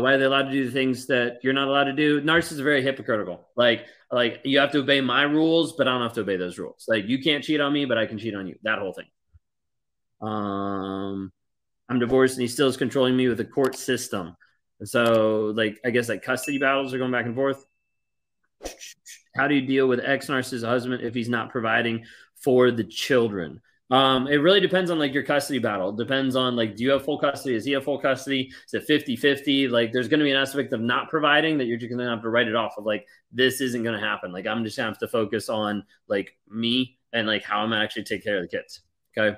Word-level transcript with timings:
why 0.00 0.14
are 0.14 0.18
they 0.18 0.24
allowed 0.24 0.44
to 0.44 0.50
do 0.50 0.64
the 0.64 0.70
things 0.70 1.06
that 1.06 1.40
you're 1.42 1.52
not 1.52 1.68
allowed 1.68 1.84
to 1.84 1.92
do? 1.92 2.22
Narcissists 2.22 2.58
are 2.58 2.64
very 2.64 2.82
hypocritical. 2.82 3.48
Like, 3.56 3.86
like 4.10 4.40
you 4.42 4.58
have 4.58 4.72
to 4.72 4.78
obey 4.78 5.02
my 5.02 5.22
rules, 5.22 5.74
but 5.74 5.86
I 5.86 5.92
don't 5.92 6.02
have 6.02 6.14
to 6.14 6.22
obey 6.22 6.36
those 6.36 6.58
rules. 6.58 6.86
Like 6.88 7.06
you 7.06 7.22
can't 7.22 7.44
cheat 7.44 7.60
on 7.60 7.72
me, 7.72 7.84
but 7.84 7.98
I 7.98 8.06
can 8.06 8.18
cheat 8.18 8.34
on 8.34 8.46
you. 8.46 8.56
That 8.62 8.78
whole 8.78 8.94
thing. 8.94 9.06
Um, 10.26 11.30
I'm 11.90 11.98
divorced 11.98 12.36
and 12.36 12.42
he 12.42 12.48
still 12.48 12.68
is 12.68 12.76
controlling 12.78 13.16
me 13.16 13.28
with 13.28 13.36
the 13.36 13.44
court 13.44 13.76
system. 13.76 14.34
So, 14.84 15.52
like, 15.54 15.78
I 15.84 15.90
guess 15.90 16.08
like 16.08 16.22
custody 16.22 16.58
battles 16.58 16.94
are 16.94 16.98
going 16.98 17.12
back 17.12 17.26
and 17.26 17.34
forth. 17.34 17.62
How 19.36 19.46
do 19.46 19.54
you 19.54 19.66
deal 19.66 19.88
with 19.88 20.00
ex 20.00 20.28
narcissist 20.28 20.66
husband 20.66 21.02
if 21.02 21.14
he's 21.14 21.28
not 21.28 21.50
providing 21.50 22.04
for 22.42 22.70
the 22.70 22.84
children? 22.84 23.60
Um, 23.92 24.26
it 24.26 24.36
really 24.36 24.60
depends 24.60 24.90
on 24.90 24.98
like 24.98 25.12
your 25.12 25.22
custody 25.22 25.58
battle. 25.58 25.92
Depends 25.92 26.34
on 26.34 26.56
like, 26.56 26.76
do 26.76 26.82
you 26.82 26.90
have 26.92 27.04
full 27.04 27.18
custody? 27.18 27.54
Is 27.54 27.66
he 27.66 27.72
have 27.72 27.84
full 27.84 27.98
custody? 27.98 28.50
Is 28.66 28.72
it 28.72 28.84
50 28.84 29.16
50? 29.16 29.68
Like, 29.68 29.92
there's 29.92 30.08
going 30.08 30.20
to 30.20 30.24
be 30.24 30.30
an 30.30 30.38
aspect 30.38 30.72
of 30.72 30.80
not 30.80 31.10
providing 31.10 31.58
that 31.58 31.66
you're 31.66 31.76
just 31.76 31.90
going 31.90 32.02
to 32.02 32.10
have 32.10 32.22
to 32.22 32.30
write 32.30 32.48
it 32.48 32.56
off 32.56 32.72
of 32.78 32.86
like, 32.86 33.06
this 33.32 33.60
isn't 33.60 33.82
going 33.82 33.98
to 33.98 34.04
happen. 34.04 34.32
Like, 34.32 34.46
I'm 34.46 34.64
just 34.64 34.78
going 34.78 34.86
to 34.86 34.92
have 34.92 34.98
to 35.00 35.08
focus 35.08 35.50
on 35.50 35.84
like 36.08 36.34
me 36.48 36.96
and 37.12 37.26
like 37.26 37.44
how 37.44 37.60
I'm 37.60 37.74
actually 37.74 38.04
take 38.04 38.24
care 38.24 38.36
of 38.36 38.42
the 38.42 38.56
kids. 38.56 38.80
Okay. 39.16 39.36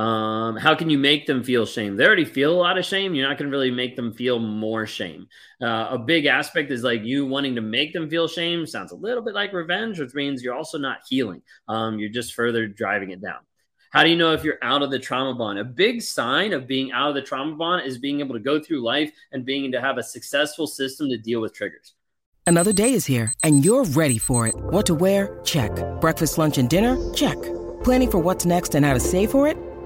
Um, 0.00 0.56
how 0.56 0.74
can 0.74 0.88
you 0.88 0.96
make 0.96 1.26
them 1.26 1.44
feel 1.44 1.66
shame? 1.66 1.94
They 1.94 2.06
already 2.06 2.24
feel 2.24 2.54
a 2.54 2.56
lot 2.56 2.78
of 2.78 2.86
shame. 2.86 3.14
You're 3.14 3.28
not 3.28 3.36
going 3.36 3.50
to 3.50 3.54
really 3.54 3.70
make 3.70 3.96
them 3.96 4.14
feel 4.14 4.38
more 4.38 4.86
shame. 4.86 5.28
Uh, 5.60 5.88
a 5.90 5.98
big 5.98 6.24
aspect 6.24 6.70
is 6.70 6.82
like 6.82 7.04
you 7.04 7.26
wanting 7.26 7.54
to 7.56 7.60
make 7.60 7.92
them 7.92 8.08
feel 8.08 8.26
shame 8.26 8.66
sounds 8.66 8.92
a 8.92 8.96
little 8.96 9.22
bit 9.22 9.34
like 9.34 9.52
revenge, 9.52 10.00
which 10.00 10.14
means 10.14 10.42
you're 10.42 10.54
also 10.54 10.78
not 10.78 11.00
healing. 11.06 11.42
Um, 11.68 11.98
you're 11.98 12.08
just 12.08 12.32
further 12.32 12.66
driving 12.66 13.10
it 13.10 13.20
down. 13.20 13.40
How 13.90 14.02
do 14.02 14.08
you 14.08 14.16
know 14.16 14.32
if 14.32 14.42
you're 14.42 14.56
out 14.62 14.82
of 14.82 14.90
the 14.90 14.98
trauma 14.98 15.34
bond? 15.34 15.58
A 15.58 15.64
big 15.64 16.00
sign 16.00 16.54
of 16.54 16.66
being 16.66 16.92
out 16.92 17.10
of 17.10 17.14
the 17.14 17.20
trauma 17.20 17.54
bond 17.56 17.86
is 17.86 17.98
being 17.98 18.20
able 18.20 18.34
to 18.34 18.40
go 18.40 18.58
through 18.58 18.82
life 18.82 19.12
and 19.32 19.44
being 19.44 19.64
able 19.64 19.72
to 19.72 19.80
have 19.82 19.98
a 19.98 20.02
successful 20.02 20.66
system 20.66 21.10
to 21.10 21.18
deal 21.18 21.42
with 21.42 21.52
triggers. 21.52 21.92
Another 22.46 22.72
day 22.72 22.94
is 22.94 23.04
here 23.04 23.34
and 23.42 23.66
you're 23.66 23.84
ready 23.84 24.16
for 24.16 24.46
it. 24.46 24.54
What 24.54 24.86
to 24.86 24.94
wear? 24.94 25.38
Check. 25.44 25.72
Breakfast, 26.00 26.38
lunch, 26.38 26.56
and 26.56 26.70
dinner? 26.70 26.96
Check. 27.12 27.36
Planning 27.84 28.10
for 28.10 28.18
what's 28.18 28.46
next 28.46 28.74
and 28.74 28.86
how 28.86 28.94
to 28.94 29.00
save 29.00 29.30
for 29.30 29.46
it? 29.46 29.58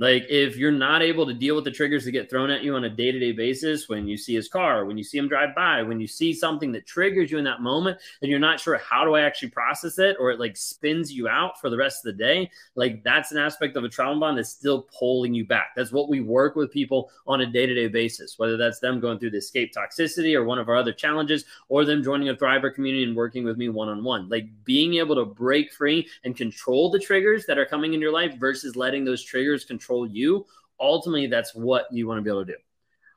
Like 0.00 0.24
if 0.28 0.56
you're 0.56 0.72
not 0.72 1.02
able 1.02 1.24
to 1.24 1.32
deal 1.32 1.54
with 1.54 1.62
the 1.62 1.70
triggers 1.70 2.04
that 2.04 2.10
get 2.10 2.28
thrown 2.28 2.50
at 2.50 2.64
you 2.64 2.74
on 2.74 2.82
a 2.82 2.90
day-to-day 2.90 3.30
basis, 3.30 3.88
when 3.88 4.08
you 4.08 4.16
see 4.16 4.34
his 4.34 4.48
car, 4.48 4.86
when 4.86 4.98
you 4.98 5.04
see 5.04 5.18
him 5.18 5.28
drive 5.28 5.54
by, 5.54 5.84
when 5.84 6.00
you 6.00 6.08
see 6.08 6.34
something 6.34 6.72
that 6.72 6.84
triggers 6.84 7.30
you 7.30 7.38
in 7.38 7.44
that 7.44 7.62
moment, 7.62 7.96
and 8.20 8.28
you're 8.28 8.40
not 8.40 8.58
sure 8.58 8.76
how 8.78 9.04
do 9.04 9.14
I 9.14 9.20
actually 9.20 9.50
process 9.50 10.00
it, 10.00 10.16
or 10.18 10.32
it 10.32 10.40
like 10.40 10.56
spins 10.56 11.12
you 11.12 11.28
out 11.28 11.60
for 11.60 11.70
the 11.70 11.76
rest 11.76 12.04
of 12.04 12.12
the 12.12 12.24
day, 12.24 12.50
like 12.74 13.04
that's 13.04 13.30
an 13.30 13.38
aspect 13.38 13.76
of 13.76 13.84
a 13.84 13.88
trauma 13.88 14.18
bond 14.18 14.36
that's 14.36 14.48
still 14.48 14.82
pulling 14.98 15.32
you 15.32 15.46
back. 15.46 15.68
That's 15.76 15.92
what 15.92 16.08
we 16.08 16.20
work 16.20 16.56
with 16.56 16.72
people 16.72 17.12
on 17.28 17.42
a 17.42 17.46
day-to-day 17.46 17.86
basis, 17.86 18.36
whether 18.36 18.56
that's 18.56 18.80
them 18.80 18.98
going 18.98 19.20
through 19.20 19.30
the 19.30 19.38
escape 19.38 19.72
toxicity 19.72 20.34
or 20.34 20.42
one 20.42 20.58
of 20.58 20.68
our 20.68 20.76
other 20.76 20.92
challenges, 20.92 21.44
or 21.68 21.84
them 21.84 22.02
joining 22.02 22.30
a 22.30 22.34
Thriver 22.34 22.74
community 22.74 23.04
and 23.04 23.14
working 23.14 23.44
with 23.44 23.56
me 23.56 23.68
one-on-one. 23.68 24.28
Like 24.28 24.48
being 24.64 24.94
able 24.94 25.14
to 25.14 25.24
break 25.24 25.72
free 25.72 26.08
and 26.24 26.36
control 26.36 26.90
the 26.90 26.98
triggers 26.98 27.46
that 27.46 27.58
are 27.58 27.66
coming 27.66 27.94
in 27.94 28.00
your 28.00 28.12
life 28.12 28.34
versus 28.40 28.74
letting 28.74 29.04
those 29.04 29.22
triggers 29.22 29.64
control 29.64 29.83
control 29.84 30.06
you, 30.06 30.46
ultimately 30.80 31.26
that's 31.26 31.54
what 31.54 31.86
you 31.90 32.06
want 32.06 32.18
to 32.18 32.22
be 32.22 32.30
able 32.30 32.44
to 32.44 32.52
do. 32.52 32.58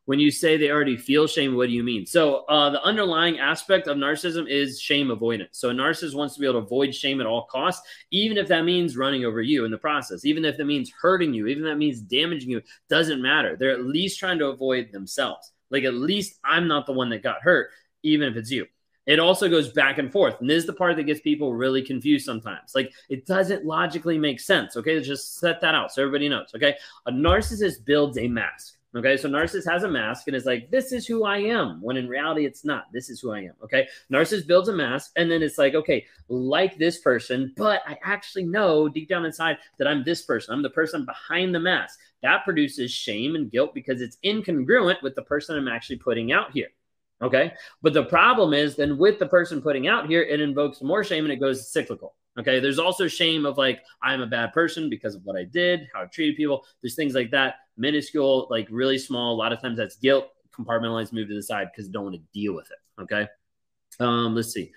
When 0.05 0.19
you 0.19 0.31
say 0.31 0.55
they 0.55 0.71
already 0.71 0.95
feel 0.95 1.27
shame, 1.27 1.57
what 1.57 1.67
do 1.67 1.73
you 1.73 1.83
mean? 1.83 2.05
So 2.05 2.45
uh, 2.45 2.69
the 2.69 2.81
underlying 2.81 3.39
aspect 3.39 3.87
of 3.87 3.97
narcissism 3.97 4.49
is 4.49 4.79
shame 4.79 5.11
avoidance. 5.11 5.59
So 5.59 5.69
a 5.69 5.73
narcissist 5.73 6.15
wants 6.15 6.33
to 6.35 6.39
be 6.39 6.47
able 6.47 6.61
to 6.61 6.65
avoid 6.65 6.95
shame 6.95 7.19
at 7.19 7.27
all 7.27 7.45
costs, 7.51 7.85
even 8.11 8.37
if 8.37 8.47
that 8.47 8.63
means 8.63 8.95
running 8.95 9.25
over 9.25 9.41
you 9.41 9.65
in 9.65 9.71
the 9.71 9.77
process, 9.77 10.23
even 10.23 10.45
if 10.45 10.55
that 10.57 10.65
means 10.65 10.93
hurting 11.01 11.33
you, 11.33 11.47
even 11.47 11.65
if 11.65 11.71
that 11.71 11.77
means 11.77 11.99
damaging 11.99 12.49
you, 12.49 12.61
doesn't 12.89 13.21
matter. 13.21 13.57
They're 13.57 13.71
at 13.71 13.83
least 13.85 14.17
trying 14.17 14.39
to 14.39 14.47
avoid 14.47 14.93
themselves. 14.93 15.51
Like 15.69 15.83
at 15.83 15.93
least 15.93 16.39
I'm 16.41 16.69
not 16.69 16.85
the 16.85 16.93
one 16.93 17.09
that 17.09 17.21
got 17.21 17.41
hurt, 17.41 17.71
even 18.01 18.29
if 18.29 18.37
it's 18.37 18.51
you 18.51 18.65
it 19.07 19.19
also 19.19 19.49
goes 19.49 19.69
back 19.71 19.97
and 19.97 20.11
forth. 20.11 20.35
And 20.41 20.49
this 20.49 20.57
is 20.57 20.65
the 20.65 20.73
part 20.73 20.97
that 20.97 21.03
gets 21.03 21.21
people 21.21 21.53
really 21.53 21.81
confused 21.81 22.25
sometimes. 22.25 22.75
Like 22.75 22.91
it 23.09 23.25
doesn't 23.25 23.65
logically 23.65 24.17
make 24.17 24.39
sense. 24.39 24.75
Okay. 24.75 25.01
Just 25.01 25.37
set 25.39 25.61
that 25.61 25.73
out 25.73 25.91
so 25.93 26.03
everybody 26.03 26.29
knows. 26.29 26.51
Okay. 26.53 26.75
A 27.05 27.11
narcissist 27.11 27.85
builds 27.85 28.17
a 28.17 28.27
mask. 28.27 28.75
Okay. 28.95 29.15
So 29.15 29.29
narcissist 29.29 29.69
has 29.71 29.83
a 29.83 29.87
mask 29.87 30.27
and 30.27 30.35
is 30.35 30.45
like, 30.45 30.69
this 30.71 30.91
is 30.91 31.07
who 31.07 31.23
I 31.23 31.37
am. 31.37 31.81
When 31.81 31.95
in 31.95 32.09
reality, 32.09 32.45
it's 32.45 32.65
not. 32.65 32.91
This 32.91 33.09
is 33.09 33.21
who 33.21 33.31
I 33.31 33.39
am. 33.39 33.53
Okay. 33.63 33.87
Narcissist 34.11 34.45
builds 34.45 34.67
a 34.67 34.73
mask 34.73 35.11
and 35.15 35.31
then 35.31 35.41
it's 35.41 35.57
like, 35.57 35.73
okay, 35.73 36.05
like 36.27 36.77
this 36.77 36.99
person, 36.99 37.53
but 37.55 37.81
I 37.87 37.97
actually 38.03 38.45
know 38.45 38.89
deep 38.89 39.07
down 39.07 39.25
inside 39.25 39.57
that 39.77 39.87
I'm 39.87 40.03
this 40.03 40.23
person. 40.23 40.53
I'm 40.53 40.63
the 40.63 40.69
person 40.69 41.05
behind 41.05 41.55
the 41.55 41.61
mask. 41.61 41.97
That 42.23 42.43
produces 42.43 42.91
shame 42.91 43.35
and 43.35 43.49
guilt 43.49 43.73
because 43.73 44.01
it's 44.01 44.17
incongruent 44.25 45.01
with 45.01 45.15
the 45.15 45.21
person 45.21 45.55
I'm 45.55 45.67
actually 45.69 45.97
putting 45.97 46.33
out 46.33 46.51
here. 46.51 46.67
Okay. 47.21 47.53
But 47.81 47.93
the 47.93 48.05
problem 48.05 48.53
is 48.53 48.75
then 48.75 48.97
with 48.97 49.19
the 49.19 49.27
person 49.27 49.61
putting 49.61 49.87
out 49.87 50.07
here, 50.07 50.21
it 50.21 50.39
invokes 50.39 50.81
more 50.81 51.03
shame 51.03 51.25
and 51.25 51.33
it 51.33 51.37
goes 51.39 51.71
cyclical. 51.71 52.15
Okay. 52.37 52.59
There's 52.59 52.79
also 52.79 53.07
shame 53.07 53.45
of 53.45 53.57
like, 53.57 53.81
I'm 54.01 54.21
a 54.21 54.27
bad 54.27 54.53
person 54.53 54.89
because 54.89 55.15
of 55.15 55.21
what 55.23 55.35
I 55.35 55.43
did, 55.43 55.87
how 55.93 56.03
I 56.03 56.05
treated 56.05 56.35
people. 56.35 56.65
There's 56.81 56.95
things 56.95 57.15
like 57.15 57.31
that, 57.31 57.55
minuscule, 57.77 58.47
like 58.51 58.67
really 58.69 58.99
small. 58.99 59.33
A 59.33 59.37
lot 59.37 59.51
of 59.51 59.61
times 59.61 59.77
that's 59.77 59.95
guilt, 59.95 60.29
compartmentalized, 60.55 61.13
move 61.13 61.29
to 61.29 61.35
the 61.35 61.41
side 61.41 61.69
because 61.73 61.89
don't 61.89 62.03
want 62.03 62.15
to 62.15 62.21
deal 62.33 62.53
with 62.53 62.69
it. 62.69 63.01
Okay. 63.01 63.27
Um, 63.99 64.35
let's 64.35 64.53
see. 64.53 64.71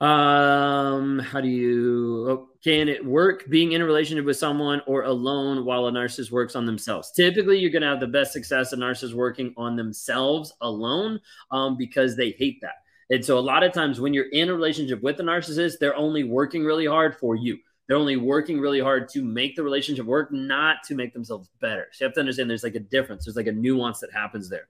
Um, 0.00 1.18
how 1.20 1.40
do 1.40 1.48
you 1.48 2.26
oh, 2.28 2.48
can 2.62 2.88
it 2.88 3.04
work 3.04 3.48
being 3.48 3.72
in 3.72 3.82
a 3.82 3.84
relationship 3.84 4.24
with 4.24 4.36
someone 4.36 4.82
or 4.86 5.02
alone 5.02 5.64
while 5.64 5.88
a 5.88 5.92
narcissist 5.92 6.30
works 6.30 6.54
on 6.54 6.64
themselves? 6.64 7.10
Typically, 7.10 7.58
you're 7.58 7.70
going 7.70 7.82
to 7.82 7.88
have 7.88 8.00
the 8.00 8.06
best 8.06 8.32
success 8.32 8.72
a 8.72 8.76
narcissist 8.76 9.14
working 9.14 9.52
on 9.56 9.74
themselves 9.74 10.52
alone 10.60 11.20
um, 11.50 11.76
because 11.76 12.16
they 12.16 12.30
hate 12.30 12.60
that. 12.62 12.74
And 13.10 13.24
so, 13.24 13.36
a 13.36 13.40
lot 13.40 13.64
of 13.64 13.72
times, 13.72 14.00
when 14.00 14.14
you're 14.14 14.30
in 14.30 14.48
a 14.48 14.54
relationship 14.54 15.02
with 15.02 15.18
a 15.18 15.24
narcissist, 15.24 15.74
they're 15.80 15.96
only 15.96 16.22
working 16.22 16.64
really 16.64 16.86
hard 16.86 17.16
for 17.16 17.34
you. 17.34 17.58
They're 17.88 17.96
only 17.96 18.16
working 18.16 18.60
really 18.60 18.80
hard 18.80 19.08
to 19.10 19.24
make 19.24 19.56
the 19.56 19.64
relationship 19.64 20.06
work, 20.06 20.30
not 20.30 20.84
to 20.84 20.94
make 20.94 21.12
themselves 21.12 21.50
better. 21.60 21.88
So, 21.90 22.04
you 22.04 22.06
have 22.06 22.14
to 22.14 22.20
understand 22.20 22.48
there's 22.48 22.62
like 22.62 22.76
a 22.76 22.80
difference, 22.80 23.24
there's 23.24 23.36
like 23.36 23.48
a 23.48 23.52
nuance 23.52 23.98
that 24.00 24.12
happens 24.12 24.48
there. 24.48 24.68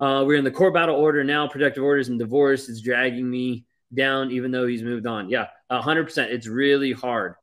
Uh, 0.00 0.24
we're 0.26 0.36
in 0.36 0.44
the 0.44 0.50
core 0.50 0.72
battle 0.72 0.96
order 0.96 1.22
now, 1.22 1.46
protective 1.46 1.84
orders 1.84 2.08
and 2.08 2.18
divorce 2.18 2.68
is 2.68 2.82
dragging 2.82 3.30
me 3.30 3.64
down, 3.94 4.30
even 4.30 4.50
though 4.50 4.66
he's 4.66 4.82
moved 4.82 5.06
on. 5.06 5.28
Yeah, 5.28 5.48
hundred 5.70 6.04
percent. 6.04 6.32
It's 6.32 6.46
really 6.46 6.92
hard. 6.92 7.34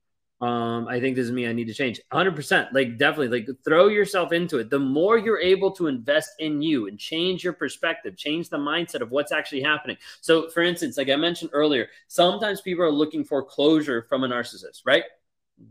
Um, 0.41 0.87
I 0.87 0.99
think 0.99 1.15
this 1.15 1.25
is 1.25 1.31
me. 1.31 1.47
I 1.47 1.53
need 1.53 1.67
to 1.67 1.73
change. 1.73 2.01
100%. 2.11 2.73
Like, 2.73 2.97
definitely, 2.97 3.27
like, 3.27 3.47
throw 3.63 3.89
yourself 3.89 4.31
into 4.31 4.57
it. 4.57 4.71
The 4.71 4.79
more 4.79 5.19
you're 5.19 5.39
able 5.39 5.71
to 5.73 5.85
invest 5.85 6.31
in 6.39 6.63
you 6.63 6.87
and 6.87 6.97
change 6.97 7.43
your 7.43 7.53
perspective, 7.53 8.17
change 8.17 8.49
the 8.49 8.57
mindset 8.57 9.01
of 9.01 9.11
what's 9.11 9.31
actually 9.31 9.61
happening. 9.61 9.97
So, 10.21 10.49
for 10.49 10.63
instance, 10.63 10.97
like 10.97 11.09
I 11.09 11.15
mentioned 11.15 11.51
earlier, 11.53 11.89
sometimes 12.07 12.59
people 12.59 12.83
are 12.83 12.91
looking 12.91 13.23
for 13.23 13.43
closure 13.43 14.07
from 14.09 14.23
a 14.23 14.27
narcissist, 14.27 14.81
right? 14.83 15.03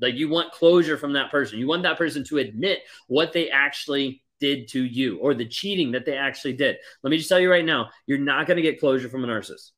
Like, 0.01 0.15
you 0.15 0.29
want 0.29 0.53
closure 0.53 0.97
from 0.97 1.15
that 1.15 1.33
person. 1.33 1.59
You 1.59 1.67
want 1.67 1.83
that 1.83 1.99
person 1.99 2.23
to 2.25 2.39
admit 2.39 2.79
what 3.09 3.33
they 3.33 3.51
actually 3.51 4.23
did 4.39 4.69
to 4.69 4.85
you 4.85 5.19
or 5.19 5.35
the 5.35 5.47
cheating 5.47 5.91
that 5.93 6.07
they 6.07 6.17
actually 6.17 6.53
did. 6.53 6.77
Let 7.03 7.11
me 7.11 7.19
just 7.19 7.29
tell 7.29 7.41
you 7.41 7.51
right 7.51 7.65
now, 7.65 7.91
you're 8.07 8.19
not 8.19 8.47
going 8.47 8.57
to 8.57 8.63
get 8.63 8.79
closure 8.79 9.09
from 9.09 9.25
a 9.25 9.27
narcissist. 9.27 9.73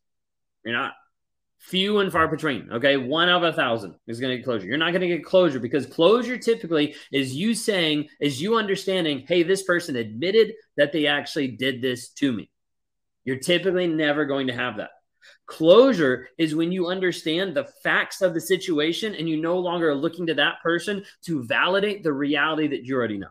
You're 0.65 0.75
not. 0.75 0.93
Few 1.59 2.00
and 2.00 2.11
far 2.11 2.27
between. 2.27 2.71
Okay. 2.73 2.97
One 2.97 3.28
out 3.28 3.45
of 3.45 3.55
a 3.55 3.56
thousand 3.56 3.95
is 4.06 4.19
going 4.19 4.33
to 4.33 4.37
get 4.37 4.45
closure. 4.45 4.67
You're 4.67 4.78
not 4.78 4.91
going 4.91 5.03
to 5.03 5.09
get 5.09 5.25
closure 5.25 5.61
because 5.61 5.87
closure 5.87 6.37
typically 6.37 6.97
is 7.12 7.35
you 7.35 7.55
saying, 7.55 8.09
is 8.20 8.43
you 8.43 8.56
understanding, 8.56 9.25
hey, 9.29 9.44
this 9.44 9.62
person 9.62 9.94
admitted 9.94 10.55
that 10.76 10.93
they 10.93 11.06
actually 11.06 11.49
did 11.49 11.81
this 11.81 12.11
to 12.14 12.32
me. 12.32 12.50
You're 13.25 13.38
typically 13.38 13.87
never 13.87 14.25
going 14.25 14.49
to 14.49 14.55
have 14.55 14.79
that. 14.79 14.91
Closure 15.47 16.29
is 16.37 16.56
when 16.56 16.73
you 16.73 16.88
understand 16.88 17.55
the 17.55 17.69
facts 17.85 18.23
of 18.23 18.35
the 18.35 18.41
situation 18.41 19.14
and 19.14 19.29
you 19.29 19.41
no 19.41 19.59
longer 19.59 19.91
are 19.91 19.94
looking 19.94 20.26
to 20.26 20.35
that 20.35 20.56
person 20.64 21.05
to 21.26 21.44
validate 21.44 22.03
the 22.03 22.12
reality 22.12 22.67
that 22.69 22.85
you 22.85 22.97
already 22.97 23.19
know 23.19 23.29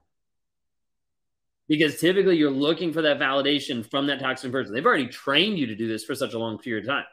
because 1.72 2.02
typically 2.02 2.36
you're 2.36 2.52
looking 2.52 2.92
for 2.92 3.02
that 3.02 3.18
validation 3.18 3.90
from 3.90 4.06
that 4.08 4.20
toxic 4.20 4.52
person. 4.52 4.74
They've 4.74 4.86
already 4.86 5.08
trained 5.08 5.58
you 5.58 5.68
to 5.68 5.76
do 5.76 5.88
this 5.88 6.04
for 6.04 6.14
such 6.14 6.34
a 6.34 6.38
long 6.38 6.58
period 6.58 6.84
of 6.84 6.90
time. 6.90 7.06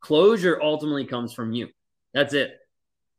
Closure 0.00 0.60
ultimately 0.62 1.04
comes 1.04 1.32
from 1.32 1.52
you. 1.52 1.68
That's 2.14 2.34
it. 2.34 2.56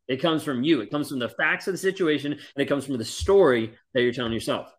It 0.07 0.21
comes 0.21 0.43
from 0.43 0.63
you. 0.63 0.81
It 0.81 0.89
comes 0.89 1.09
from 1.09 1.19
the 1.19 1.29
facts 1.29 1.67
of 1.67 1.73
the 1.73 1.77
situation 1.77 2.31
and 2.31 2.41
it 2.55 2.67
comes 2.67 2.85
from 2.85 2.97
the 2.97 3.05
story 3.05 3.73
that 3.93 4.01
you're 4.01 4.13
telling 4.13 4.33
yourself. 4.33 4.73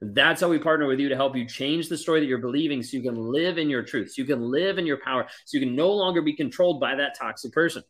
That's 0.00 0.40
how 0.40 0.48
we 0.48 0.58
partner 0.58 0.86
with 0.86 1.00
you 1.00 1.08
to 1.08 1.16
help 1.16 1.36
you 1.36 1.46
change 1.46 1.88
the 1.88 1.96
story 1.96 2.20
that 2.20 2.26
you're 2.26 2.38
believing 2.38 2.82
so 2.82 2.96
you 2.96 3.02
can 3.02 3.16
live 3.16 3.56
in 3.56 3.70
your 3.70 3.82
truth, 3.82 4.12
so 4.12 4.20
you 4.20 4.26
can 4.26 4.50
live 4.50 4.76
in 4.76 4.86
your 4.86 4.98
power, 4.98 5.26
so 5.46 5.56
you 5.56 5.64
can 5.64 5.74
no 5.74 5.92
longer 5.92 6.20
be 6.20 6.34
controlled 6.34 6.80
by 6.80 6.96
that 6.96 7.16
toxic 7.18 7.52
person. 7.52 7.82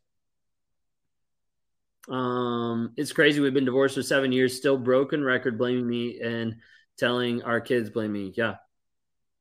Um, 2.09 2.93
it's 2.97 3.13
crazy. 3.13 3.41
We've 3.41 3.55
been 3.55 3.65
divorced 3.65 3.97
for 3.97 4.03
seven 4.03 4.31
years, 4.31 4.57
still 4.57 4.77
broken 4.77 5.25
record, 5.25 5.59
blaming 5.59 5.89
me 5.89 6.21
and 6.21 6.57
telling 6.99 7.43
our 7.43 7.61
kids 7.61 7.91
blame 7.91 8.13
me. 8.13 8.33
Yeah. 8.37 8.57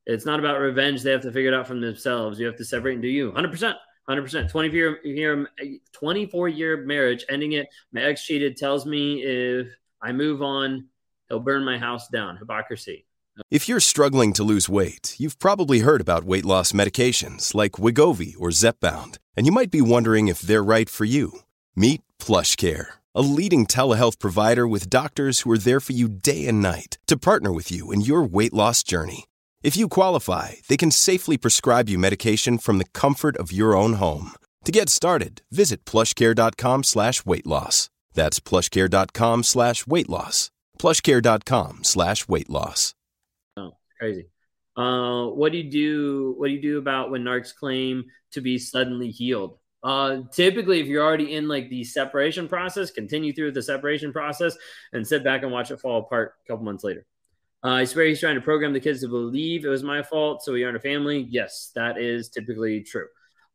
It's 0.06 0.26
not 0.26 0.40
about 0.40 0.60
revenge. 0.60 1.02
They 1.02 1.12
have 1.12 1.22
to 1.22 1.32
figure 1.32 1.52
it 1.52 1.54
out 1.54 1.66
from 1.66 1.80
themselves. 1.80 2.38
You 2.38 2.46
have 2.46 2.56
to 2.56 2.64
separate 2.64 2.94
and 2.94 3.02
do 3.02 3.08
you. 3.08 3.32
100%. 3.32 3.74
100%. 4.08 4.50
24 4.50 4.76
year, 4.76 4.98
year 5.04 5.48
24 5.92 6.48
year 6.48 6.76
marriage, 6.84 7.24
ending 7.28 7.52
it. 7.52 7.68
My 7.92 8.02
ex 8.02 8.24
cheated, 8.24 8.56
tells 8.56 8.86
me 8.86 9.22
if 9.22 9.68
I 10.02 10.12
move 10.12 10.42
on, 10.42 10.88
he'll 11.28 11.40
burn 11.40 11.64
my 11.64 11.78
house 11.78 12.08
down. 12.08 12.36
Hypocrisy. 12.36 13.06
If 13.50 13.68
you're 13.68 13.80
struggling 13.80 14.32
to 14.34 14.44
lose 14.44 14.68
weight, 14.68 15.16
you've 15.18 15.40
probably 15.40 15.80
heard 15.80 16.00
about 16.00 16.22
weight 16.22 16.44
loss 16.44 16.70
medications 16.70 17.52
like 17.52 17.72
Wegovy 17.72 18.34
or 18.38 18.50
Zepbound, 18.50 19.18
and 19.36 19.44
you 19.44 19.50
might 19.50 19.72
be 19.72 19.80
wondering 19.80 20.28
if 20.28 20.40
they're 20.40 20.62
right 20.62 20.88
for 20.88 21.04
you. 21.04 21.40
Meet 21.74 22.02
PlushCare, 22.20 22.86
a 23.12 23.22
leading 23.22 23.66
telehealth 23.66 24.20
provider 24.20 24.68
with 24.68 24.88
doctors 24.88 25.40
who 25.40 25.50
are 25.50 25.58
there 25.58 25.80
for 25.80 25.94
you 25.94 26.08
day 26.08 26.46
and 26.46 26.62
night 26.62 26.98
to 27.08 27.16
partner 27.16 27.52
with 27.52 27.72
you 27.72 27.90
in 27.90 28.02
your 28.02 28.22
weight 28.22 28.52
loss 28.52 28.84
journey. 28.84 29.24
If 29.64 29.78
you 29.78 29.88
qualify, 29.88 30.56
they 30.68 30.76
can 30.76 30.90
safely 30.90 31.38
prescribe 31.38 31.88
you 31.88 31.98
medication 31.98 32.58
from 32.58 32.76
the 32.76 32.84
comfort 32.92 33.34
of 33.38 33.50
your 33.50 33.74
own 33.74 33.94
home. 33.94 34.32
To 34.66 34.70
get 34.70 34.90
started, 34.90 35.40
visit 35.50 35.86
plushcare.com 35.86 36.84
slash 36.84 37.24
weight 37.24 37.46
loss. 37.46 37.88
That's 38.12 38.40
plushcare.com 38.40 39.42
slash 39.42 39.86
weight 39.86 40.10
loss. 40.10 40.50
Plushcare.com 40.78 41.82
slash 41.82 42.28
weight 42.28 42.50
loss. 42.50 42.94
Oh, 43.56 43.78
crazy. 43.98 44.26
Uh, 44.76 45.28
what 45.28 45.52
do 45.52 45.56
you 45.56 45.70
do? 45.70 46.34
What 46.36 46.48
do 46.48 46.52
you 46.52 46.60
do 46.60 46.76
about 46.76 47.10
when 47.10 47.22
narcs 47.22 47.54
claim 47.54 48.04
to 48.32 48.42
be 48.42 48.58
suddenly 48.58 49.10
healed? 49.10 49.56
Uh, 49.82 50.24
typically, 50.30 50.80
if 50.80 50.86
you're 50.88 51.02
already 51.02 51.36
in 51.36 51.48
like 51.48 51.70
the 51.70 51.84
separation 51.84 52.48
process, 52.48 52.90
continue 52.90 53.32
through 53.32 53.52
the 53.52 53.62
separation 53.62 54.12
process 54.12 54.58
and 54.92 55.06
sit 55.06 55.24
back 55.24 55.42
and 55.42 55.50
watch 55.50 55.70
it 55.70 55.80
fall 55.80 56.00
apart 56.00 56.34
a 56.44 56.52
couple 56.52 56.66
months 56.66 56.84
later. 56.84 57.06
Uh, 57.64 57.68
I 57.70 57.84
swear 57.84 58.04
he's 58.04 58.20
trying 58.20 58.34
to 58.34 58.42
program 58.42 58.74
the 58.74 58.80
kids 58.80 59.00
to 59.00 59.08
believe 59.08 59.64
it 59.64 59.68
was 59.68 59.82
my 59.82 60.02
fault, 60.02 60.42
so 60.42 60.52
we 60.52 60.64
aren't 60.64 60.76
a 60.76 60.80
family. 60.80 61.26
Yes, 61.30 61.72
that 61.74 61.96
is 61.96 62.28
typically 62.28 62.82
true. 62.82 63.06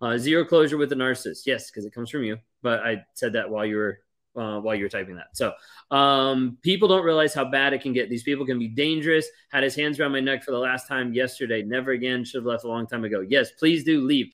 Uh, 0.01 0.17
zero 0.17 0.44
closure 0.44 0.77
with 0.77 0.89
the 0.89 0.95
narcissist. 0.95 1.45
Yes, 1.45 1.69
because 1.69 1.85
it 1.85 1.94
comes 1.94 2.09
from 2.09 2.23
you. 2.23 2.38
But 2.63 2.79
I 2.79 3.03
said 3.13 3.33
that 3.33 3.50
while 3.50 3.65
you 3.65 3.75
were 3.75 4.00
uh, 4.35 4.59
while 4.61 4.73
you 4.73 4.83
were 4.83 4.89
typing 4.89 5.15
that. 5.15 5.35
So 5.35 5.53
um, 5.95 6.57
people 6.61 6.88
don't 6.88 7.03
realize 7.03 7.33
how 7.33 7.45
bad 7.45 7.73
it 7.73 7.81
can 7.81 7.94
get. 7.94 8.09
These 8.09 8.23
people 8.23 8.45
can 8.45 8.57
be 8.57 8.67
dangerous. 8.67 9.27
Had 9.51 9.63
his 9.63 9.75
hands 9.75 10.00
around 10.00 10.13
my 10.13 10.19
neck 10.21 10.44
for 10.44 10.51
the 10.51 10.57
last 10.57 10.88
time 10.88 11.13
yesterday. 11.13 11.61
Never 11.61 11.91
again. 11.91 12.23
Should 12.23 12.39
have 12.39 12.45
left 12.45 12.63
a 12.63 12.67
long 12.67 12.88
time 12.88 13.03
ago. 13.03 13.21
Yes, 13.21 13.51
please 13.51 13.83
do 13.83 14.01
leave. 14.01 14.31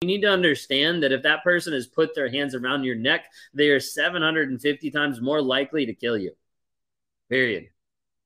You 0.00 0.08
need 0.08 0.22
to 0.22 0.32
understand 0.32 1.02
that 1.02 1.12
if 1.12 1.22
that 1.22 1.44
person 1.44 1.72
has 1.74 1.86
put 1.86 2.14
their 2.14 2.28
hands 2.28 2.56
around 2.56 2.82
your 2.82 2.96
neck, 2.96 3.26
they 3.54 3.68
are 3.68 3.78
750 3.78 4.90
times 4.90 5.20
more 5.20 5.40
likely 5.40 5.86
to 5.86 5.94
kill 5.94 6.18
you. 6.18 6.32
Period. 7.28 7.71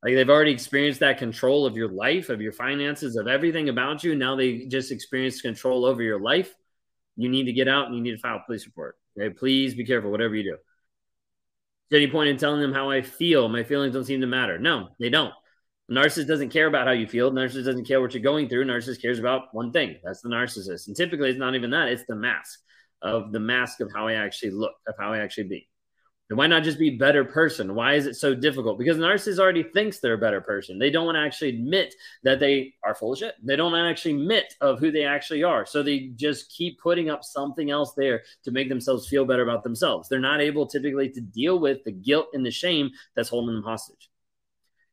Like 0.06 0.14
they've 0.14 0.31
already 0.31 0.53
experienced 0.53 1.00
that 1.00 1.19
control 1.19 1.67
of 1.67 1.76
your 1.76 1.88
life, 1.88 2.29
of 2.29 2.41
your 2.41 2.53
finances, 2.53 3.17
of 3.17 3.26
everything 3.26 3.69
about 3.70 4.05
you. 4.05 4.14
Now 4.14 4.37
they 4.37 4.67
just 4.67 4.93
experienced 4.93 5.43
control 5.43 5.85
over 5.85 6.00
your 6.00 6.20
life. 6.20 6.55
You 7.17 7.29
need 7.29 7.47
to 7.47 7.53
get 7.53 7.67
out 7.67 7.87
and 7.87 7.97
you 7.97 8.00
need 8.00 8.12
to 8.12 8.19
file 8.19 8.37
a 8.37 8.47
police 8.47 8.67
report. 8.67 8.97
Okay. 9.19 9.35
Please 9.35 9.75
be 9.75 9.85
careful, 9.85 10.12
whatever 10.12 10.37
you 10.37 10.44
do. 10.44 10.53
Is 11.91 11.97
any 11.97 12.06
point 12.06 12.29
in 12.29 12.37
telling 12.37 12.61
them 12.61 12.73
how 12.73 12.88
I 12.88 13.03
feel? 13.03 13.49
My 13.49 13.64
feelings 13.64 13.94
don't 13.94 14.05
seem 14.05 14.20
to 14.20 14.29
matter. 14.29 14.61
No, 14.61 14.91
they 15.00 15.08
don't. 15.08 15.35
A 15.91 15.93
narcissist 15.93 16.29
doesn't 16.29 16.50
care 16.50 16.69
about 16.69 16.87
how 16.87 16.93
you 16.93 17.08
feel. 17.08 17.32
narcissist 17.32 17.64
doesn't 17.64 17.88
care 17.88 18.00
what 18.00 18.14
you're 18.14 18.23
going 18.23 18.49
through. 18.49 18.64
narcissist 18.64 19.03
cares 19.03 19.19
about 19.19 19.53
one 19.55 19.73
thing. 19.73 19.97
That's 20.05 20.20
the 20.20 20.29
narcissist. 20.29 20.87
And 20.87 20.94
typically 20.94 21.31
it's 21.31 21.38
not 21.41 21.56
even 21.56 21.70
that. 21.70 21.88
It's 21.88 22.05
the 22.06 22.14
mask 22.14 22.61
of 23.03 23.32
the 23.32 23.41
mask 23.41 23.81
of 23.81 23.91
how 23.93 24.06
I 24.06 24.12
actually 24.12 24.53
look, 24.53 24.75
of 24.87 24.94
how 25.00 25.14
I 25.14 25.19
actually 25.19 25.49
be. 25.49 25.69
And 26.28 26.37
why 26.37 26.49
not 26.49 26.64
just 26.64 26.78
be 26.78 26.90
better 26.90 27.25
person? 27.25 27.76
Why 27.76 27.94
is 27.94 28.06
it 28.06 28.17
so 28.17 28.34
difficult? 28.34 28.78
Because 28.78 28.96
narcissist 28.96 29.38
already 29.38 29.62
thinks 29.62 30.00
they're 30.00 30.14
a 30.14 30.19
better 30.19 30.40
person. 30.40 30.76
They 30.76 30.90
don't 30.90 31.06
want 31.06 31.14
to 31.14 31.20
actually 31.20 31.50
admit 31.50 31.94
that 32.25 32.40
they 32.40 32.75
are 32.82 32.96
full 32.96 33.12
of 33.12 33.19
shit. 33.20 33.37
They 33.44 33.55
don't 33.55 33.75
actually 33.76 34.14
admit 34.14 34.55
of 34.61 34.81
who 34.81 34.90
they 34.90 35.05
actually 35.05 35.44
are. 35.44 35.64
So 35.64 35.84
they 35.84 36.11
just 36.17 36.50
keep 36.50 36.81
putting 36.81 37.11
up 37.11 37.23
something 37.23 37.70
else 37.70 37.94
there 37.96 38.25
to 38.43 38.50
make 38.50 38.69
themselves 38.69 39.08
feel 39.08 39.25
better 39.25 39.44
about 39.44 39.62
themselves. 39.62 40.08
They're 40.08 40.19
not 40.19 40.40
able 40.40 40.67
typically 40.67 41.11
to 41.11 41.20
deal 41.20 41.61
with 41.61 41.84
the 41.84 41.93
guilt 41.93 42.29
and 42.32 42.44
the 42.44 42.50
shame 42.50 42.90
that's 43.14 43.29
holding 43.29 43.55
them 43.55 43.62
hostage. 43.62 44.11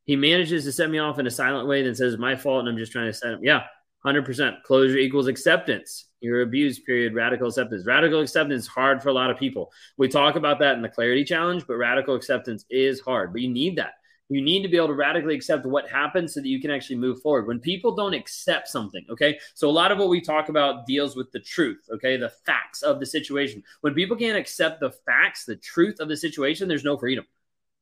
He 0.06 0.16
manages 0.16 0.66
to 0.66 0.72
set 0.72 0.92
me 0.92 1.00
off 1.00 1.18
in 1.18 1.26
a 1.26 1.32
silent 1.32 1.68
way, 1.68 1.82
then 1.82 1.96
says, 1.96 2.18
My 2.18 2.36
fault, 2.36 2.60
and 2.60 2.70
I'm 2.70 2.78
just 2.78 2.92
trying 2.92 3.08
to 3.08 3.14
set 3.14 3.34
him. 3.34 3.40
Yeah, 3.42 3.64
100%. 4.06 4.64
Closure 4.64 4.98
equals 4.98 5.28
acceptance. 5.28 6.06
Your 6.22 6.42
abuse 6.42 6.80
period, 6.80 7.14
radical 7.14 7.48
acceptance. 7.48 7.86
Radical 7.86 8.22
acceptance 8.22 8.64
is 8.64 8.68
hard 8.68 9.04
for 9.04 9.10
a 9.10 9.14
lot 9.14 9.30
of 9.30 9.38
people. 9.38 9.72
We 9.98 10.08
talk 10.08 10.36
about 10.36 10.60
that 10.60 10.76
in 10.76 10.82
the 10.82 10.90
clarity 10.90 11.24
challenge, 11.26 11.66
but 11.68 11.76
radical 11.76 12.16
acceptance 12.16 12.66
is 12.70 13.00
hard. 13.02 13.34
But 13.34 13.42
you 13.42 13.50
need 13.50 13.78
that. 13.78 13.94
You 14.30 14.42
need 14.42 14.64
to 14.64 14.70
be 14.70 14.78
able 14.78 14.88
to 14.88 14.94
radically 14.94 15.36
accept 15.36 15.66
what 15.66 15.90
happened 15.90 16.32
so 16.32 16.40
that 16.40 16.48
you 16.48 16.62
can 16.62 16.72
actually 16.72 16.96
move 16.96 17.22
forward. 17.22 17.46
When 17.46 17.60
people 17.60 17.94
don't 17.94 18.14
accept 18.14 18.70
something, 18.70 19.06
okay? 19.10 19.38
So 19.54 19.70
a 19.70 19.72
lot 19.72 19.92
of 19.92 19.98
what 19.98 20.10
we 20.10 20.22
talk 20.22 20.48
about 20.48 20.86
deals 20.86 21.16
with 21.16 21.32
the 21.32 21.42
truth, 21.42 21.82
okay? 21.94 22.16
The 22.16 22.32
facts 22.46 22.84
of 22.84 23.00
the 23.00 23.06
situation. 23.06 23.62
When 23.82 23.94
people 23.94 24.16
can't 24.16 24.38
accept 24.38 24.80
the 24.80 24.92
facts, 25.06 25.44
the 25.46 25.58
truth 25.58 26.00
of 26.00 26.08
the 26.08 26.18
situation, 26.18 26.68
there's 26.68 26.86
no 26.86 26.98
freedom. 26.98 27.26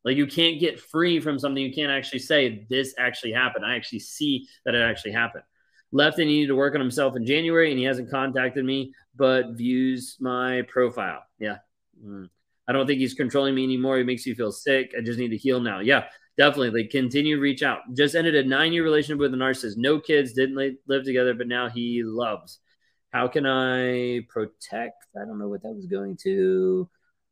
Like 0.04 0.18
you 0.18 0.26
can't 0.26 0.60
get 0.60 0.80
free 0.80 1.20
from 1.20 1.38
something 1.38 1.64
you 1.64 1.74
can't 1.74 1.92
actually 1.92 2.20
say, 2.20 2.66
this 2.70 2.96
actually 2.98 3.34
happened. 3.34 3.66
I 3.66 3.76
actually 3.76 4.00
see 4.00 4.48
that 4.66 4.74
it 4.74 4.82
actually 4.82 5.12
happened 5.12 5.44
left 5.92 6.20
and 6.20 6.30
he 6.30 6.38
needed 6.38 6.48
to 6.48 6.56
work 6.56 6.74
on 6.74 6.82
himself 6.82 7.16
in 7.16 7.26
January 7.26 7.70
and 7.70 7.80
he 7.80 7.86
hasn't 7.86 8.12
contacted 8.12 8.64
me, 8.64 8.94
but 9.16 9.52
views 9.52 10.18
my 10.20 10.64
profile. 10.64 11.24
Yeah. 11.40 11.58
Mm. 12.04 12.30
I 12.68 12.72
don't 12.72 12.88
think 12.88 13.00
he's 13.00 13.14
controlling 13.14 13.56
me 13.56 13.64
anymore. 13.64 13.98
He 13.98 14.04
makes 14.04 14.26
you 14.26 14.36
feel 14.36 14.52
sick. 14.52 14.94
I 14.98 15.02
just 15.02 15.20
need 15.20 15.30
to 15.30 15.38
heal 15.38 15.60
now. 15.60 15.80
Yeah, 15.80 16.06
definitely. 16.38 16.82
Like 16.82 16.92
continue 16.92 17.40
reach 17.40 17.64
out. 17.64 17.80
Just 17.94 18.16
ended 18.16 18.36
a 18.36 18.44
nine 18.44 18.72
year 18.72 18.84
relationship 18.84 19.20
with 19.20 19.34
a 19.34 19.38
narcissist. 19.38 19.78
No 19.78 20.00
kids, 20.00 20.34
didn't 20.34 20.78
live 20.88 21.04
together, 21.04 21.34
but 21.34 21.48
now 21.48 21.70
he 21.70 22.04
loves. 22.04 22.60
How 23.10 23.28
can 23.28 23.46
I 23.46 24.22
protect? 24.30 25.06
I 25.22 25.26
don't 25.26 25.38
know 25.38 25.50
what 25.50 25.64
that 25.64 25.74
was 25.74 25.86
going 25.86 26.18
to. 26.24 26.90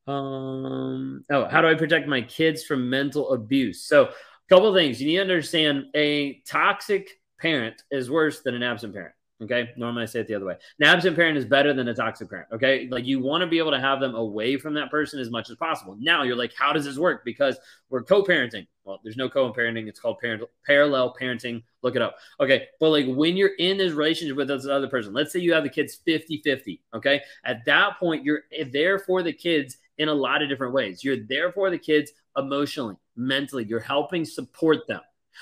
Um, 0.07 1.23
oh, 1.29 1.45
how 1.45 1.61
do 1.61 1.67
I 1.67 1.75
protect 1.75 2.07
my 2.07 2.21
kids 2.21 2.63
from 2.63 2.89
mental 2.89 3.31
abuse? 3.31 3.85
So, 3.85 4.05
a 4.05 4.09
couple 4.49 4.73
things 4.73 4.99
you 4.99 5.07
need 5.07 5.17
to 5.17 5.21
understand 5.21 5.85
a 5.95 6.41
toxic 6.47 7.09
parent 7.39 7.83
is 7.91 8.09
worse 8.09 8.41
than 8.41 8.55
an 8.55 8.63
absent 8.63 8.93
parent. 8.93 9.13
Okay. 9.41 9.69
Normally 9.77 10.03
I 10.03 10.05
say 10.05 10.19
it 10.19 10.27
the 10.27 10.35
other 10.35 10.45
way. 10.45 10.57
An 10.79 10.87
absent 10.87 11.15
parent 11.15 11.37
is 11.37 11.45
better 11.45 11.73
than 11.73 11.87
a 11.87 11.93
toxic 11.93 12.29
parent. 12.29 12.49
Okay. 12.51 12.89
Like 12.91 13.05
you 13.05 13.21
want 13.21 13.41
to 13.41 13.47
be 13.47 13.57
able 13.57 13.71
to 13.71 13.79
have 13.79 14.01
them 14.01 14.15
away 14.15 14.57
from 14.57 14.73
that 14.73 14.91
person 14.91 15.19
as 15.19 15.29
much 15.29 15.49
as 15.49 15.55
possible. 15.55 15.95
Now 15.97 16.23
you're 16.23 16.35
like, 16.35 16.53
how 16.53 16.73
does 16.73 16.83
this 16.83 16.97
work? 16.97 17.23
Because 17.23 17.57
we're 17.89 18.03
co 18.03 18.21
parenting. 18.21 18.67
Well, 18.83 18.99
there's 19.01 19.15
no 19.15 19.29
co 19.29 19.53
parenting. 19.53 19.87
It's 19.87 19.99
called 19.99 20.19
parent- 20.19 20.43
parallel 20.65 21.15
parenting. 21.19 21.63
Look 21.83 21.95
it 21.95 22.01
up. 22.01 22.17
Okay. 22.41 22.67
But 22.81 22.89
like 22.89 23.05
when 23.07 23.37
you're 23.37 23.55
in 23.59 23.77
this 23.77 23.93
relationship 23.93 24.35
with 24.35 24.49
this 24.49 24.67
other 24.67 24.89
person, 24.89 25.13
let's 25.13 25.31
say 25.31 25.39
you 25.39 25.53
have 25.53 25.63
the 25.63 25.69
kids 25.69 25.95
50 26.05 26.41
50. 26.43 26.81
Okay. 26.95 27.21
At 27.45 27.63
that 27.65 27.97
point, 27.97 28.25
you're 28.25 28.41
eh, 28.51 28.65
there 28.71 28.99
for 28.99 29.23
the 29.23 29.33
kids 29.33 29.77
in 29.99 30.09
a 30.09 30.13
lot 30.13 30.41
of 30.41 30.49
different 30.49 30.73
ways. 30.73 31.01
You're 31.01 31.25
there 31.27 31.53
for 31.53 31.69
the 31.69 31.77
kids 31.77 32.11
emotionally, 32.35 32.95
mentally. 33.15 33.63
You're 33.63 33.79
helping 33.79 34.25
support 34.25 34.85
them. 34.87 35.01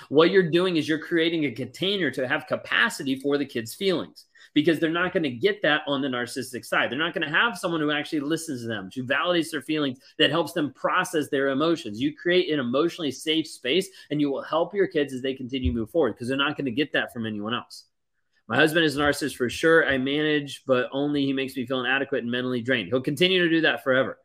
What 0.10 0.32
you're 0.32 0.50
doing 0.50 0.78
is 0.78 0.88
you're 0.88 1.00
creating 1.00 1.46
a 1.46 1.52
container 1.52 2.12
to 2.12 2.28
have 2.28 2.48
capacity 2.48 3.16
for 3.16 3.38
the 3.38 3.46
kids' 3.46 3.74
feelings 3.74 4.26
because 4.54 4.80
they're 4.80 4.90
not 4.90 5.14
going 5.14 5.24
to 5.24 5.30
get 5.30 5.62
that 5.62 5.82
on 5.88 6.02
the 6.02 6.08
narcissistic 6.08 6.66
side. 6.66 6.90
They're 6.90 6.98
not 6.98 7.14
going 7.14 7.28
to 7.28 7.36
have 7.36 7.58
someone 7.58 7.82
who 7.82 7.92
actually 7.92 8.22
listens 8.22 8.62
to 8.62 8.68
them, 8.68 8.90
who 8.94 9.04
validates 9.04 9.52
their 9.52 9.62
feelings, 9.62 10.00
that 10.18 10.32
helps 10.32 10.54
them 10.54 10.74
process 10.74 11.30
their 11.30 11.50
emotions. 11.50 12.00
You 12.00 12.16
create 12.16 12.52
an 12.52 12.60
emotionally 12.60 13.12
safe 13.12 13.48
space 13.48 13.90
and 14.10 14.22
you 14.22 14.32
will 14.32 14.42
help 14.42 14.74
your 14.74 14.88
kids 14.88 15.14
as 15.14 15.22
they 15.22 15.34
continue 15.34 15.72
to 15.72 15.78
move 15.78 15.92
forward 15.92 16.14
because 16.14 16.28
they're 16.28 16.38
not 16.38 16.58
going 16.58 16.66
to 16.66 16.72
get 16.72 16.94
that 16.94 17.14
from 17.14 17.26
anyone 17.26 17.54
else. 17.54 17.86
My 18.48 18.56
husband 18.56 18.86
is 18.86 18.96
a 18.96 19.02
narcissist 19.02 19.36
for 19.36 19.50
sure. 19.50 19.86
I 19.86 19.98
manage, 19.98 20.64
but 20.66 20.88
only 20.94 21.26
he 21.26 21.34
makes 21.34 21.56
me 21.56 21.66
feel 21.66 21.82
inadequate 21.82 22.24
and 22.24 22.32
mentally 22.32 22.62
drained. 22.62 22.88
He'll 22.88 23.02
continue 23.02 23.44
to 23.44 23.50
do 23.50 23.62
that 23.62 23.84
forever. 23.84 24.18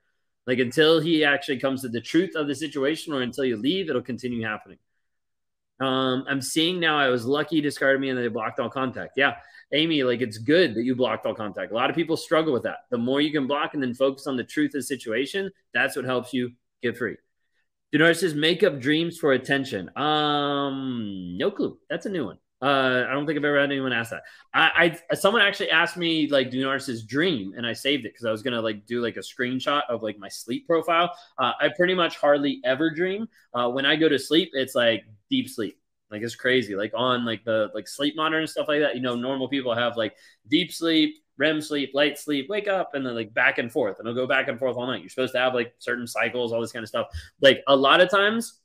Like 0.46 0.60
until 0.60 1.00
he 1.00 1.24
actually 1.24 1.58
comes 1.58 1.82
to 1.82 1.88
the 1.88 2.00
truth 2.00 2.36
of 2.36 2.46
the 2.46 2.54
situation 2.54 3.12
or 3.12 3.22
until 3.22 3.44
you 3.44 3.56
leave, 3.56 3.90
it'll 3.90 4.02
continue 4.02 4.44
happening. 4.44 4.78
Um, 5.82 6.24
I'm 6.28 6.40
seeing 6.40 6.78
now 6.78 6.98
I 6.98 7.08
was 7.08 7.24
lucky 7.24 7.56
to 7.56 7.62
discarded 7.62 8.00
me 8.00 8.10
and 8.10 8.18
they 8.18 8.28
blocked 8.28 8.60
all 8.60 8.70
contact. 8.70 9.14
Yeah. 9.16 9.34
Amy, 9.72 10.02
like 10.02 10.20
it's 10.20 10.38
good 10.38 10.74
that 10.74 10.84
you 10.84 10.94
blocked 10.94 11.26
all 11.26 11.34
contact. 11.34 11.72
A 11.72 11.74
lot 11.74 11.90
of 11.90 11.96
people 11.96 12.16
struggle 12.16 12.52
with 12.52 12.62
that. 12.64 12.80
The 12.90 12.98
more 12.98 13.20
you 13.20 13.32
can 13.32 13.46
block 13.46 13.74
and 13.74 13.82
then 13.82 13.94
focus 13.94 14.26
on 14.26 14.36
the 14.36 14.44
truth 14.44 14.68
of 14.68 14.80
the 14.80 14.82
situation, 14.82 15.50
that's 15.72 15.96
what 15.96 16.04
helps 16.04 16.32
you 16.32 16.52
get 16.82 16.96
free. 16.96 17.16
Do 17.90 17.98
narcissists 17.98 18.36
make 18.36 18.62
up 18.62 18.80
dreams 18.80 19.18
for 19.18 19.32
attention? 19.32 19.90
Um, 19.96 21.36
no 21.36 21.50
clue. 21.50 21.78
That's 21.90 22.06
a 22.06 22.10
new 22.10 22.26
one. 22.26 22.38
Uh, 22.62 23.04
I 23.08 23.12
don't 23.12 23.26
think 23.26 23.36
I've 23.36 23.44
ever 23.44 23.60
had 23.60 23.72
anyone 23.72 23.92
ask 23.92 24.12
that. 24.12 24.22
I, 24.54 24.96
I 25.10 25.14
someone 25.16 25.42
actually 25.42 25.70
asked 25.70 25.96
me 25.96 26.28
like, 26.28 26.50
do 26.50 26.64
narcissists 26.64 27.04
dream? 27.04 27.54
And 27.56 27.66
I 27.66 27.72
saved 27.72 28.04
it 28.04 28.12
because 28.12 28.24
I 28.24 28.30
was 28.30 28.42
gonna 28.42 28.60
like 28.62 28.86
do 28.86 29.02
like 29.02 29.16
a 29.16 29.20
screenshot 29.20 29.82
of 29.88 30.02
like 30.02 30.16
my 30.16 30.28
sleep 30.28 30.66
profile. 30.68 31.12
Uh, 31.38 31.52
I 31.60 31.70
pretty 31.76 31.94
much 31.94 32.18
hardly 32.18 32.60
ever 32.64 32.88
dream. 32.94 33.26
Uh, 33.52 33.68
when 33.70 33.84
I 33.84 33.96
go 33.96 34.08
to 34.08 34.18
sleep, 34.18 34.50
it's 34.52 34.76
like 34.76 35.04
deep 35.32 35.48
sleep. 35.48 35.80
Like 36.10 36.20
it's 36.20 36.36
crazy. 36.36 36.76
Like 36.76 36.92
on 36.94 37.24
like 37.24 37.42
the 37.42 37.70
like 37.74 37.88
sleep 37.88 38.14
monitor 38.14 38.38
and 38.38 38.48
stuff 38.48 38.68
like 38.68 38.80
that. 38.80 38.94
You 38.94 39.00
know, 39.00 39.16
normal 39.16 39.48
people 39.48 39.74
have 39.74 39.96
like 39.96 40.14
deep 40.46 40.70
sleep, 40.70 41.16
REM 41.38 41.62
sleep, 41.62 41.92
light 41.94 42.18
sleep, 42.18 42.50
wake 42.50 42.68
up, 42.68 42.90
and 42.94 43.04
then 43.04 43.14
like 43.14 43.32
back 43.32 43.56
and 43.56 43.72
forth. 43.72 43.98
And 43.98 44.06
it'll 44.06 44.22
go 44.22 44.28
back 44.28 44.48
and 44.48 44.58
forth 44.58 44.76
all 44.76 44.86
night. 44.86 45.00
You're 45.00 45.08
supposed 45.08 45.32
to 45.32 45.40
have 45.40 45.54
like 45.54 45.74
certain 45.78 46.06
cycles, 46.06 46.52
all 46.52 46.60
this 46.60 46.70
kind 46.70 46.82
of 46.82 46.88
stuff. 46.88 47.06
Like 47.40 47.62
a 47.66 47.74
lot 47.74 48.02
of 48.02 48.10
times, 48.10 48.60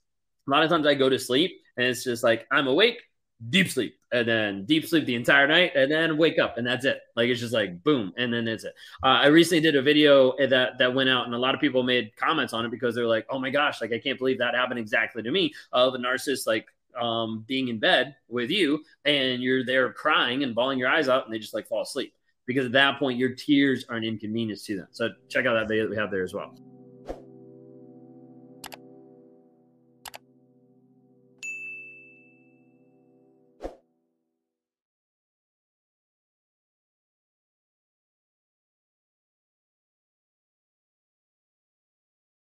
a 0.45 0.51
lot 0.51 0.63
of 0.63 0.69
times 0.69 0.85
I 0.85 0.93
go 0.93 1.07
to 1.07 1.17
sleep 1.17 1.61
and 1.77 1.87
it's 1.87 2.03
just 2.03 2.21
like 2.21 2.45
I'm 2.51 2.67
awake, 2.67 3.01
deep 3.49 3.69
sleep, 3.69 3.96
and 4.11 4.27
then 4.27 4.65
deep 4.65 4.87
sleep 4.87 5.05
the 5.05 5.15
entire 5.15 5.47
night, 5.47 5.73
and 5.75 5.91
then 5.91 6.17
wake 6.17 6.39
up, 6.39 6.57
and 6.57 6.65
that's 6.65 6.85
it. 6.85 7.01
Like 7.15 7.29
it's 7.29 7.39
just 7.39 7.53
like 7.53 7.83
boom, 7.83 8.13
and 8.17 8.33
then 8.33 8.47
it's 8.47 8.63
it. 8.63 8.73
Uh, 9.03 9.19
I 9.21 9.27
recently 9.27 9.61
did 9.61 9.75
a 9.75 9.81
video 9.81 10.33
that 10.47 10.77
that 10.77 10.93
went 10.93 11.09
out, 11.09 11.25
and 11.25 11.35
a 11.35 11.39
lot 11.39 11.55
of 11.55 11.61
people 11.61 11.83
made 11.83 12.15
comments 12.15 12.53
on 12.53 12.65
it 12.65 12.71
because 12.71 12.95
they're 12.95 13.07
like, 13.07 13.25
"Oh 13.29 13.39
my 13.39 13.49
gosh, 13.49 13.81
like 13.81 13.91
I 13.91 13.99
can't 13.99 14.17
believe 14.17 14.37
that 14.39 14.55
happened 14.55 14.79
exactly 14.79 15.23
to 15.23 15.31
me." 15.31 15.53
Of 15.71 15.93
a 15.93 15.97
narcissist 15.97 16.47
like 16.47 16.67
um, 16.99 17.43
being 17.47 17.67
in 17.67 17.79
bed 17.79 18.15
with 18.29 18.49
you, 18.49 18.83
and 19.05 19.41
you're 19.41 19.65
there 19.65 19.91
crying 19.93 20.43
and 20.43 20.55
bawling 20.55 20.79
your 20.79 20.89
eyes 20.89 21.09
out, 21.09 21.25
and 21.25 21.33
they 21.33 21.39
just 21.39 21.53
like 21.53 21.67
fall 21.67 21.81
asleep 21.81 22.13
because 22.45 22.65
at 22.65 22.71
that 22.71 22.97
point 22.97 23.19
your 23.19 23.35
tears 23.35 23.85
are 23.89 23.97
an 23.97 24.03
inconvenience 24.03 24.63
to 24.63 24.77
them. 24.77 24.87
So 24.91 25.09
check 25.29 25.45
out 25.45 25.53
that 25.53 25.67
video 25.67 25.83
that 25.83 25.89
we 25.89 25.97
have 25.97 26.11
there 26.11 26.23
as 26.23 26.33
well. 26.33 26.55